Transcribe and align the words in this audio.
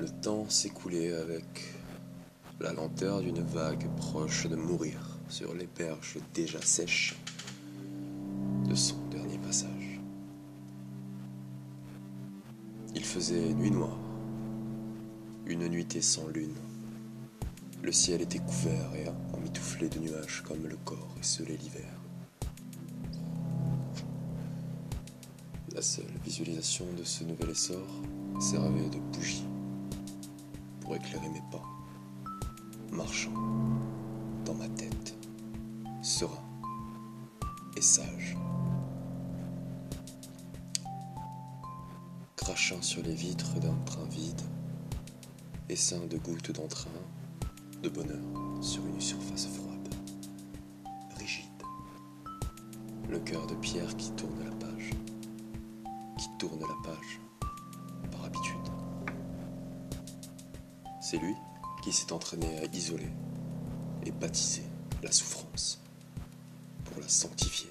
Le 0.00 0.08
temps 0.20 0.48
s'écoulait 0.48 1.12
avec 1.12 1.74
la 2.60 2.72
lenteur 2.72 3.20
d'une 3.20 3.42
vague 3.42 3.88
proche 3.96 4.46
de 4.46 4.56
mourir 4.56 5.18
sur 5.28 5.54
les 5.54 5.66
berges 5.66 6.18
déjà 6.34 6.60
sèches 6.60 7.16
de 8.68 8.74
son 8.74 8.96
dernier 9.10 9.38
passage. 9.38 10.00
Il 12.94 13.04
faisait 13.04 13.54
nuit 13.54 13.70
noire, 13.70 13.98
une 15.46 15.66
nuitée 15.68 16.02
sans 16.02 16.28
lune. 16.28 16.54
Le 17.88 17.92
ciel 17.92 18.20
était 18.20 18.38
couvert 18.40 18.94
et 18.96 19.08
emmitouflé 19.34 19.88
de 19.88 19.98
nuages 19.98 20.42
comme 20.46 20.66
le 20.66 20.76
corps 20.84 21.16
esselé 21.18 21.56
l'hiver. 21.56 21.90
La 25.74 25.80
seule 25.80 26.12
visualisation 26.22 26.84
de 26.98 27.02
ce 27.02 27.24
nouvel 27.24 27.48
essor 27.48 27.88
servait 28.40 28.90
de 28.90 28.98
bougie 28.98 29.46
pour 30.82 30.96
éclairer 30.96 31.30
mes 31.30 31.42
pas, 31.50 31.64
marchant 32.92 33.32
dans 34.44 34.52
ma 34.52 34.68
tête, 34.68 35.14
serein 36.02 36.44
et 37.74 37.80
sage. 37.80 38.36
Crachant 42.36 42.82
sur 42.82 43.02
les 43.02 43.14
vitres 43.14 43.58
d'un 43.60 43.78
train 43.86 44.04
vide, 44.10 44.42
essaim 45.70 46.06
de 46.06 46.18
gouttes 46.18 46.52
d'entrain, 46.52 46.90
de 47.82 47.88
bonheur 47.88 48.18
sur 48.60 48.84
une 48.86 49.00
surface 49.00 49.46
froide, 49.46 49.94
rigide. 51.16 51.44
Le 53.08 53.18
cœur 53.20 53.46
de 53.46 53.54
pierre 53.54 53.96
qui 53.96 54.10
tourne 54.12 54.44
la 54.44 54.50
page, 54.56 54.90
qui 56.18 56.28
tourne 56.38 56.60
la 56.60 56.90
page 56.90 57.20
par 58.10 58.24
habitude. 58.24 58.56
C'est 61.00 61.18
lui 61.18 61.34
qui 61.82 61.92
s'est 61.92 62.12
entraîné 62.12 62.58
à 62.58 62.64
isoler 62.74 63.12
et 64.04 64.10
baptiser 64.10 64.64
la 65.02 65.12
souffrance 65.12 65.80
pour 66.84 67.00
la 67.00 67.08
sanctifier, 67.08 67.70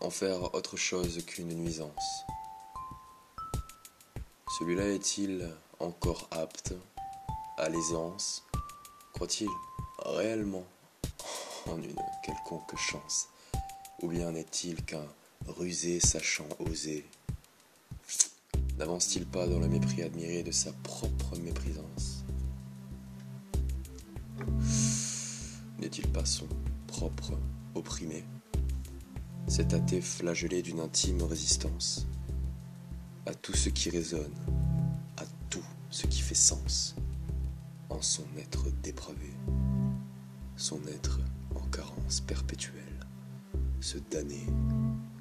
en 0.00 0.10
faire 0.10 0.52
autre 0.54 0.76
chose 0.76 1.24
qu'une 1.26 1.54
nuisance. 1.54 2.24
Celui-là 4.58 4.88
est-il 4.88 5.48
encore 5.78 6.28
apte 6.32 6.74
à 7.56 7.68
l'aisance 7.68 8.44
Croit-il 9.20 9.50
réellement 9.98 10.64
en 11.66 11.76
une 11.76 12.00
quelconque 12.24 12.74
chance 12.78 13.28
Ou 14.00 14.08
bien 14.08 14.32
n'est-il 14.32 14.82
qu'un 14.82 15.04
rusé 15.46 16.00
sachant 16.00 16.48
oser 16.58 17.04
N'avance-t-il 18.78 19.26
pas 19.26 19.46
dans 19.46 19.58
le 19.58 19.68
mépris 19.68 20.02
admiré 20.02 20.42
de 20.42 20.50
sa 20.50 20.72
propre 20.72 21.36
méprisance 21.36 22.24
N'est-il 25.80 26.08
pas 26.08 26.24
son 26.24 26.48
propre 26.86 27.34
opprimé 27.74 28.24
Cet 29.48 29.74
athée 29.74 30.00
flagellé 30.00 30.62
d'une 30.62 30.80
intime 30.80 31.24
résistance 31.24 32.06
à 33.26 33.34
tout 33.34 33.54
ce 33.54 33.68
qui 33.68 33.90
résonne, 33.90 34.34
à 35.18 35.24
tout 35.50 35.64
ce 35.90 36.06
qui 36.06 36.22
fait 36.22 36.34
sens 36.34 36.94
en 37.90 38.00
son 38.00 38.24
être 38.38 38.70
dépravé, 38.82 39.34
son 40.56 40.80
être 40.86 41.20
en 41.54 41.66
carence 41.68 42.20
perpétuelle, 42.20 43.06
se 43.80 43.98
damner, 44.10 44.46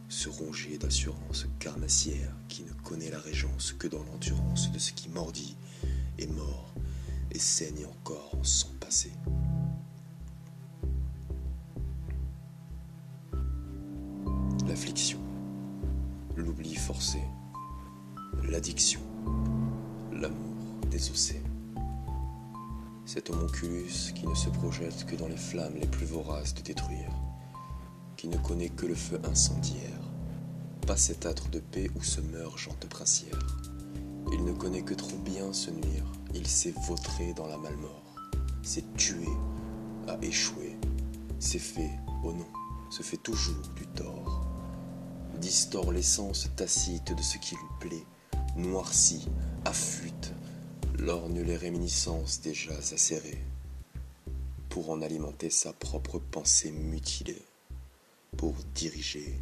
se 0.08 0.30
ronger 0.30 0.78
d'assurance 0.78 1.47
carnassière 1.59 2.34
qui 2.47 2.63
ne 2.63 2.72
connaît 2.84 3.09
la 3.09 3.19
régence 3.19 3.74
que 3.74 3.88
dans 3.88 4.03
l'endurance 4.03 4.72
de 4.72 4.79
ce 4.79 4.91
qui 4.94 5.09
mordit, 5.09 5.58
est 6.18 6.28
mort 6.28 6.74
et 7.31 7.40
saigne 7.40 7.85
encore 7.85 8.35
en 8.40 8.44
son 8.44 8.69
passé. 8.79 9.12
L'affliction, 14.68 15.19
l'oubli 16.35 16.75
forcé, 16.75 17.19
l'addiction, 18.44 19.02
l'amour 20.12 20.79
désossé. 20.90 21.41
Cet 23.12 23.31
homonculus 23.31 24.14
qui 24.14 24.28
ne 24.28 24.36
se 24.36 24.50
projette 24.50 25.03
que 25.08 25.16
dans 25.16 25.28
les 25.28 25.36
flammes 25.36 25.74
les 25.74 25.88
plus 25.88 26.06
voraces 26.06 26.53
de 26.53 26.62
détruire, 26.62 27.09
qui 28.16 28.28
ne 28.28 28.38
connaît 28.38 28.70
que 28.70 28.86
le 28.86 28.94
feu 28.94 29.20
incendiaire, 29.24 30.00
pas 30.86 30.96
cet 30.96 31.25
âtre 31.25 31.50
de 31.50 31.58
paix 31.58 31.90
où 31.96 32.03
se 32.03 32.22
meurt 32.22 32.56
Jean 32.59 32.75
Princière. 32.88 33.40
Il 34.31 34.44
ne 34.46 34.52
connaît 34.52 34.84
que 34.84 34.94
trop 34.94 35.18
bien 35.25 35.53
se 35.53 35.72
nuire, 35.72 36.06
il 36.36 36.46
s'est 36.46 36.75
vautré 36.88 37.34
dans 37.34 37.47
la 37.47 37.58
malmort, 37.58 38.14
s'est 38.62 38.86
tué, 38.96 39.26
a 40.08 40.16
échoué, 40.22 40.78
s'est 41.40 41.58
fait, 41.58 41.90
oh 42.24 42.31
non, 42.31 42.46
se 42.91 43.02
fait 43.02 43.18
toujours 43.18 43.70
du 43.76 43.88
tort, 43.88 44.46
distord 45.41 45.91
l'essence 45.91 46.47
tacite 46.56 47.18
de 47.18 47.24
ce 47.24 47.40
qui 47.40 47.56
lui 47.56 47.90
plaît, 47.90 48.06
noircit, 48.56 49.28
affûte, 49.66 50.36
lorgne 50.99 51.41
les 51.41 51.55
réminiscences 51.55 52.41
déjà 52.41 52.73
acérées, 52.73 53.41
pour 54.69 54.89
en 54.89 55.01
alimenter 55.01 55.49
sa 55.49 55.71
propre 55.71 56.19
pensée 56.19 56.71
mutilée, 56.71 57.41
pour 58.37 58.53
diriger, 58.75 59.33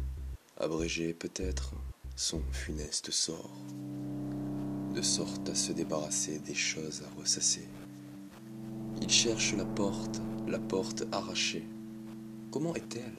abréger 0.56 1.12
peut-être 1.14 1.74
son 2.16 2.40
funeste 2.52 3.10
sort, 3.10 3.50
de 4.94 5.02
sorte 5.02 5.48
à 5.48 5.54
se 5.54 5.72
débarrasser 5.72 6.38
des 6.38 6.54
choses 6.54 7.02
à 7.02 7.20
ressasser. 7.20 7.66
Il 9.02 9.10
cherche 9.10 9.54
la 9.54 9.64
porte, 9.64 10.20
la 10.46 10.58
porte 10.58 11.04
arrachée. 11.12 11.66
Comment 12.50 12.74
est-elle? 12.74 13.14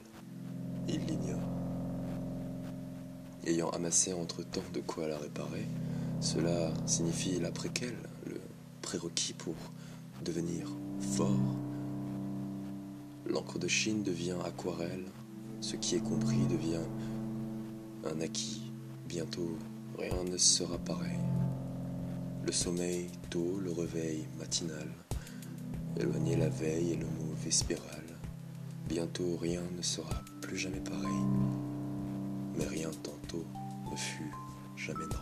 Il 0.88 1.04
l'ignore. 1.06 1.40
Ayant 3.46 3.70
amassé 3.70 4.12
entre-temps 4.12 4.60
de 4.74 4.80
quoi 4.80 5.08
la 5.08 5.18
réparer, 5.18 5.66
cela 6.20 6.72
signifie 6.84 7.40
la 7.40 7.50
préquelle, 7.50 7.96
le 8.26 8.29
prérequis 8.82 9.32
pour 9.32 9.54
devenir 10.22 10.68
fort. 11.00 11.56
L'encre 13.26 13.58
de 13.58 13.68
Chine 13.68 14.02
devient 14.02 14.36
aquarelle, 14.44 15.06
ce 15.60 15.76
qui 15.76 15.96
est 15.96 16.02
compris 16.02 16.46
devient 16.50 16.86
un 18.04 18.20
acquis. 18.20 18.72
Bientôt, 19.08 19.56
rien 19.98 20.24
ne 20.24 20.36
sera 20.36 20.78
pareil. 20.78 21.18
Le 22.44 22.52
sommeil 22.52 23.08
tôt, 23.28 23.58
le 23.62 23.72
réveil 23.72 24.26
matinal, 24.38 24.88
éloigner 25.98 26.36
la 26.36 26.48
veille 26.48 26.92
et 26.92 26.96
le 26.96 27.06
mot 27.06 27.34
vespéral. 27.44 28.04
Bientôt, 28.88 29.36
rien 29.36 29.62
ne 29.76 29.82
sera 29.82 30.22
plus 30.40 30.56
jamais 30.56 30.80
pareil. 30.80 31.24
Mais 32.56 32.66
rien 32.66 32.90
tantôt 33.02 33.44
ne 33.90 33.96
fut 33.96 34.32
jamais 34.76 35.06
normal. 35.06 35.19